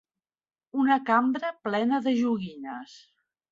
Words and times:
Una 0.83 0.97
cambra 1.09 1.53
plena 1.69 2.01
de 2.09 2.17
joguines. 2.25 2.99